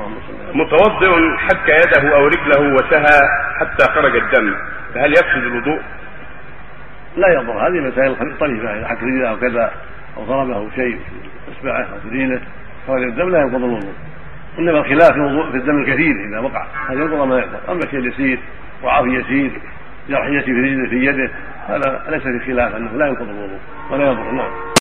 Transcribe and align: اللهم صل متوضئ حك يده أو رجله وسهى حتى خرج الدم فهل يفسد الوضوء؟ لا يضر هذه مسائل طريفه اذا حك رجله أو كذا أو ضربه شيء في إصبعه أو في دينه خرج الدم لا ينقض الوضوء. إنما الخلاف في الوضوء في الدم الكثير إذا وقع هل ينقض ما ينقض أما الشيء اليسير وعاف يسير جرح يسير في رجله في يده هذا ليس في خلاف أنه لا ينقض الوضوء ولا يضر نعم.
اللهم 0.00 0.18
صل 0.28 0.58
متوضئ 0.58 1.36
حك 1.36 1.68
يده 1.68 2.16
أو 2.16 2.26
رجله 2.26 2.74
وسهى 2.74 3.20
حتى 3.60 3.84
خرج 3.84 4.16
الدم 4.16 4.54
فهل 4.94 5.12
يفسد 5.12 5.44
الوضوء؟ 5.44 5.80
لا 7.16 7.28
يضر 7.28 7.68
هذه 7.68 7.80
مسائل 7.80 8.36
طريفه 8.40 8.78
اذا 8.78 8.88
حك 8.88 9.02
رجله 9.02 9.28
أو 9.28 9.36
كذا 9.36 9.72
أو 10.16 10.24
ضربه 10.24 10.70
شيء 10.74 10.96
في 10.96 11.52
إصبعه 11.52 11.82
أو 11.82 12.00
في 12.02 12.10
دينه 12.10 12.40
خرج 12.86 13.02
الدم 13.02 13.30
لا 13.30 13.38
ينقض 13.38 13.54
الوضوء. 13.64 13.94
إنما 14.58 14.78
الخلاف 14.78 15.12
في 15.12 15.16
الوضوء 15.16 15.50
في 15.50 15.56
الدم 15.56 15.78
الكثير 15.78 16.28
إذا 16.28 16.38
وقع 16.38 16.66
هل 16.88 17.00
ينقض 17.00 17.28
ما 17.28 17.38
ينقض 17.38 17.70
أما 17.70 17.80
الشيء 17.84 17.98
اليسير 18.00 18.38
وعاف 18.82 19.06
يسير 19.06 19.50
جرح 20.08 20.26
يسير 20.26 20.54
في 20.54 20.60
رجله 20.60 20.88
في 20.88 21.06
يده 21.06 21.30
هذا 21.68 22.04
ليس 22.08 22.22
في 22.22 22.52
خلاف 22.52 22.76
أنه 22.76 22.90
لا 22.90 23.06
ينقض 23.06 23.28
الوضوء 23.28 23.58
ولا 23.90 24.04
يضر 24.04 24.30
نعم. 24.30 24.69